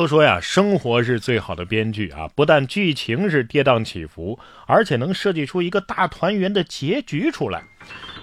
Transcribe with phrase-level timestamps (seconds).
[0.00, 7.62] 都说呀，生活是最好的编剧啊，不但剧情是跌宕起伏，而且能设计出一个大团圆的结局出来。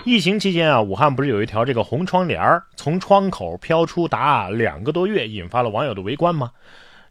[0.03, 6.49] 疫情期间啊，武汉不是有一条这个红窗帘从窗口飘出达两个多月，引发了网友的围观吗？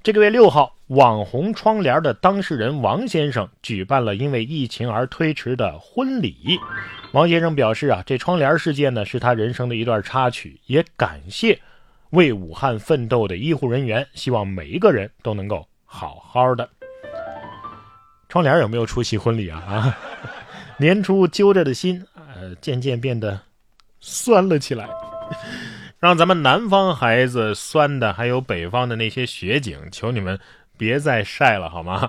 [0.03, 6.59] 这个月六号，网红窗帘的当事人王先生举办了因为疫情而推迟的婚礼。
[7.13, 11.61] 王先生表示啊，这窗帘事件呢是他人生的一段插曲，也感谢。
[12.17, 16.67] 为武汉奋斗的医护人员，希望每一个人都能够好好的。
[18.27, 19.63] 窗帘有没有出席婚礼啊？
[19.69, 19.99] 啊，
[20.79, 23.39] 年初揪着的心，呃，渐渐变得
[24.01, 24.89] 酸了起来。
[25.99, 30.41] 让咱们南方孩子酸的，还有北方的那些雪景，求你们
[30.79, 32.09] 别再晒了好吗？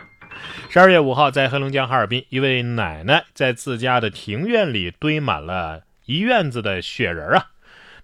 [0.70, 7.48] 十二月五号，在黑龙江哈尔滨，一位奶奶在自家的庭院里堆满了一院子的雪人啊。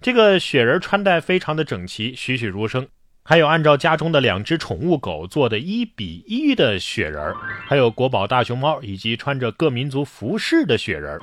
[0.04, 2.86] 这个雪人穿戴非常的整齐，栩栩如生，
[3.22, 7.34] 还有按照家中的两只宠物狗做的一比一的雪人，
[7.66, 11.18] 还有国宝大熊猫，以及穿着各民族服饰的雪人。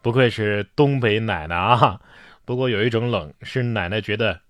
[0.00, 2.00] 不愧是东北奶奶啊！
[2.46, 4.40] 不过有一种冷是奶奶觉得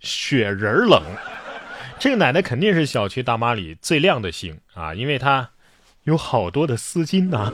[0.00, 1.00] 雪人冷。
[2.00, 5.48] 这个奶奶肯定是小区大妈里最亮的星啊，因为她
[6.02, 7.52] 有好多的丝巾呐。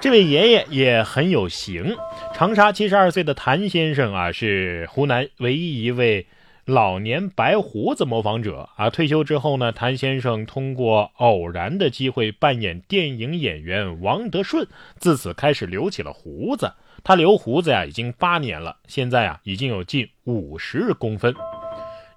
[0.00, 1.96] 这位爷爷也很有型。
[2.32, 6.24] 长沙七十二岁的谭先生啊，是湖南唯一一位
[6.64, 8.88] 老年白胡子模仿者啊。
[8.90, 16.72] 退休之后呢，谭先生通过偶然的机会扮演电影演员王德顺，自此开始留起了胡子。
[17.02, 21.34] 他留胡子呀，已经八年了，现在啊，已经有近五十公分。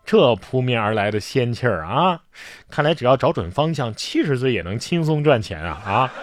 [0.05, 2.21] 这扑面而来的仙气儿啊，
[2.69, 6.13] 看来只要找准方向，七十岁也能轻松赚钱啊啊！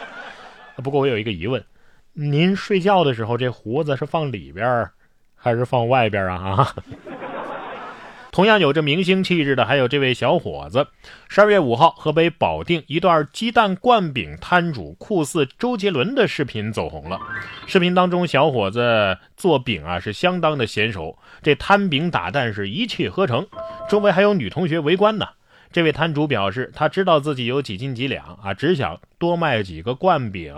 [0.82, 1.64] 不过我有一个疑问，
[2.12, 4.88] 您睡觉的时候这胡子是放里边
[5.34, 6.36] 还是放外边啊？
[6.62, 6.74] 啊！
[8.30, 10.86] 同样有着明星气质的还有这位小伙子。
[11.28, 17.18] 十二月五号，河北保定一段鸡蛋灌饼摊主酷似周杰伦的视频走红了。
[17.66, 23.44] 视频当中，小伙子做饼啊是相当的娴熟，这摊饼打蛋是一气呵成，
[23.88, 25.26] 周围还有女同学围观呢。
[25.72, 30.54] 这位摊主表示，他知道自己有几斤几两啊，只想多卖几个灌饼。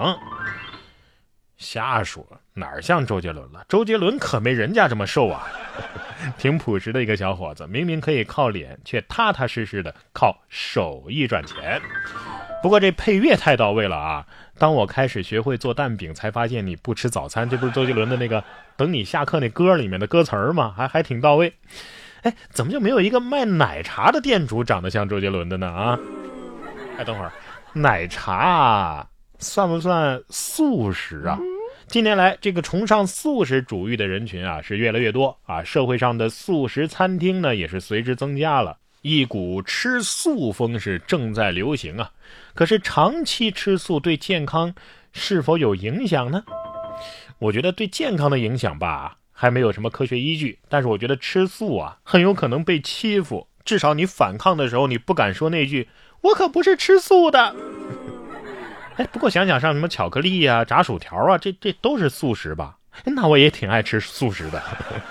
[1.56, 3.64] 瞎说，哪儿像周杰伦了？
[3.68, 5.46] 周杰伦可没人家这么瘦啊，
[6.38, 11.82] 挺朴实的一个小伙子，明明可以靠脸，却踏踏实实的靠手艺赚钱。
[12.62, 14.26] 不过这配乐太到位了啊！
[14.58, 18.44] 当我开始学会做蛋饼，才发现你不吃早餐，这不是周杰伦的那个
[18.76, 20.72] “等你下课”那歌里面的歌词吗？
[20.76, 21.54] 还还挺到位。
[22.22, 25.66] 哎，怎么就没有一个卖奶茶的店主长得像周杰伦的呢？
[25.68, 25.98] 啊，
[26.98, 27.32] 哎，等会儿，
[27.72, 29.06] 奶茶
[29.38, 31.38] 算不算素食啊？
[31.86, 42.10] 近年来，这个崇尚素食主义的人群啊是越来越多啊，社会上的素食餐厅呢也是随之增加了，一股吃素风是正在流行啊。
[42.54, 44.72] 可是长期吃素对健康
[45.12, 46.44] 是否有影响呢？
[47.38, 49.16] 我觉得对健康的影响吧。
[49.40, 53.48] 还没有什么科学依据，但是我觉得吃素啊很有可能被欺负。
[53.64, 55.88] 至少你反抗的时候，你不敢说那句
[56.20, 57.56] “我可不是吃素的
[58.96, 62.76] ”。哎，不过想想像什么巧克力啊、炸薯条啊，这这都是素食吧？
[63.06, 64.62] 那我也挺爱吃素食的。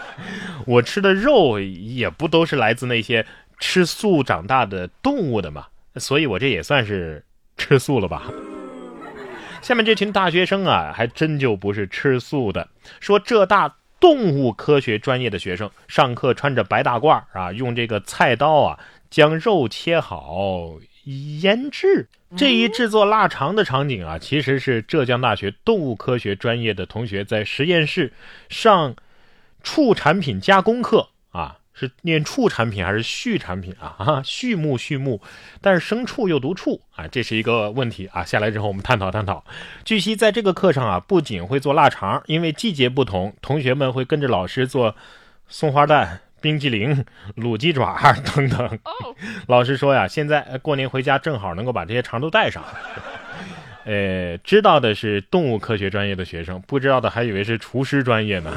[0.67, 3.25] 我吃的肉也不都是来自那些
[3.59, 7.25] 吃素长大的动物的嘛，所以我这也算是
[7.57, 8.29] 吃素了吧？
[9.63, 12.69] 下面这群大学生啊，还真就不是吃素的，
[12.99, 13.77] 说浙大。
[13.99, 18.79] 动物科学专业的学生上课穿着白大褂啊，用这个菜刀啊
[19.09, 20.79] 将肉切好
[21.41, 22.07] 腌制。
[22.37, 28.13] 这一制作腊肠的场景啊，其实是浙江大学动物科学专业的同学在实验室
[28.49, 28.95] 上
[29.63, 31.09] 畜产品加工课。
[31.79, 33.95] 是念畜产品还是畜产品啊？
[33.97, 35.21] 啊，畜牧畜牧，
[35.61, 38.21] 但是牲畜又读畜啊，这是一个问题啊。
[38.25, 39.45] 下来之后我们探讨探讨。
[39.85, 44.93] 据悉，在这个课上啊，不仅会做腊肠，因为季节不同，同学们会跟着老师做
[45.47, 47.05] 松花蛋、冰激凌、
[47.37, 47.97] 卤鸡爪
[48.35, 48.79] 等等。
[49.47, 52.61] 老师说呀，现在过年回家正好能够把这些肠都带上。
[53.85, 58.51] 呃，知道的是动物科学专业的学生，不知道的还以为是厨师专业呢。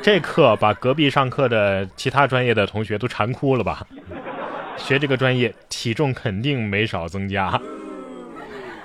[0.00, 3.86] 这课把隔壁上课的其他专业的同学都馋哭了吧？
[4.76, 7.60] 学这个专业，体重肯定没少增加。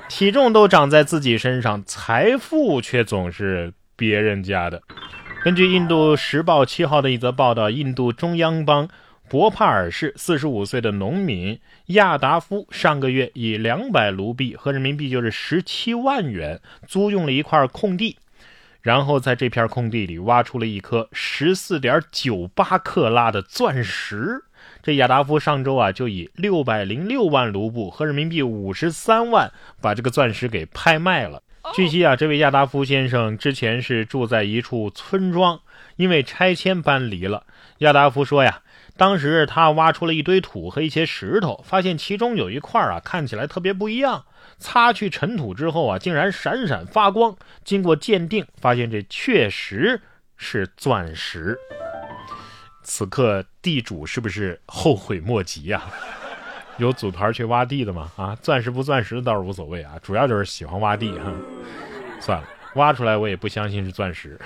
[0.10, 4.82] 体重都长在自己身上，财富却总是别人家的。
[5.44, 8.90] 根据印度时报七号的一则报道，印度中央邦
[9.30, 18.18] 博帕尔市四十五岁的农民亚达夫上个月以两百卢币和人民币就是十七万元租用了一块空地。
[18.84, 24.44] 然后在这片空地里挖出了一颗十四点九八克拉的钻石，
[24.84, 29.50] 这亚达夫上周啊，就以六百零六万卢布和人民币五十三万，
[29.82, 31.42] 把这个钻石给拍卖了。
[31.74, 35.62] 据悉啊，这位亚达夫先生之前是住在一处村庄，
[35.96, 37.46] 因为拆迁搬离了。
[37.78, 38.64] 亚达夫说呀，
[38.98, 44.26] 当时他挖出了一堆土和一些石头，发现其中有一块啊，看起来特别不一样。
[44.64, 47.36] 擦去尘土之后啊，竟然闪闪发光。
[47.66, 50.02] 经过鉴定，发现这确实
[50.38, 51.60] 是钻石。
[52.82, 55.84] 此刻地主是不是后悔莫及呀？
[56.80, 58.10] 有组团去挖地的吗？
[58.16, 61.32] 啊，钻石不钻石倒是无所谓啊，主要就是喜欢挖地哈。
[62.20, 64.40] 算了，挖出来我也不相信是钻石。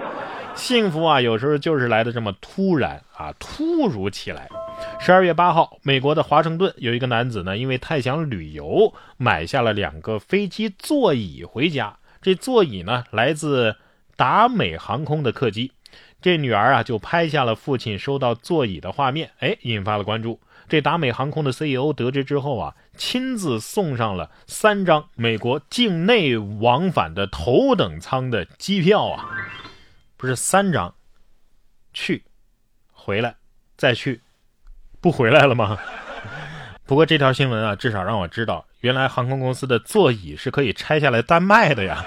[0.54, 4.48] 幸福啊，有时候就是来的这么突然啊，突如其来。
[5.00, 11.98] 十二月八号，美国的华盛顿有一个男子呢，因为太想旅游，买下了两个飞机座椅回家。
[12.20, 13.76] 这座椅呢，来自
[14.16, 15.72] 达美航空的客机。
[16.20, 20.40] 这女儿啊，就拍下了父亲收到座椅的画面，哎，引发了关注。
[20.68, 29.28] 这达美航空的 CEO 得知之后啊，亲自送上了三张美国境内往返的头等舱的机票啊，
[30.16, 30.94] 不是三张，
[31.92, 32.22] 去，
[32.92, 33.34] 回来，
[33.76, 34.20] 再去，
[35.02, 35.76] 不回来了吗？
[36.86, 42.06] 不过这条新闻啊，至少让我知道，原来航空公司的座椅是可以拆下来单卖的呀。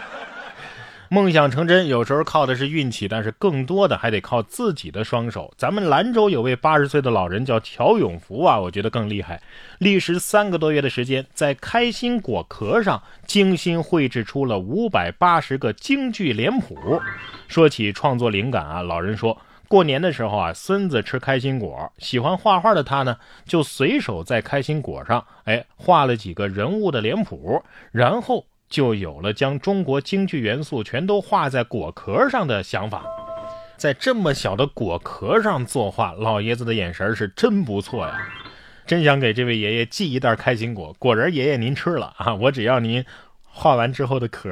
[1.11, 5.53] 梦想成真，有时候靠的是运气，但是更多的还得靠自己的双手。
[5.57, 9.41] 咱们兰州有位八十岁的老人叫乔永福啊，我觉得更厉害。
[9.79, 17.01] 历时三个多月的时间，在开心果壳上精心绘制出了五百八十个京剧脸谱。
[17.49, 28.45] 说起创作灵感啊，老人说过年的时候啊，孙子吃开心果，喜欢画画的他呢，就随手在开心果上哎画了几个人物的脸谱，然后。
[28.67, 33.05] 就有了将中国京剧元素全都画在果壳上的想法，
[33.77, 38.27] 在这么小的果壳上作画，老爷子的眼神是真不错呀！
[38.87, 43.05] 真想给这位爷爷寄一袋开心果，果仁爷爷您吃了啊，我只要您
[43.43, 44.51] 画完之后的壳。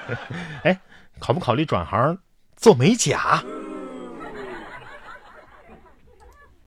[0.62, 0.78] 哎，
[1.18, 2.18] 考不考虑转行
[2.56, 3.42] 做美甲？